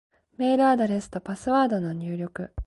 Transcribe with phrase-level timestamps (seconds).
[0.35, 2.51] メールアドレスとパスワードの入力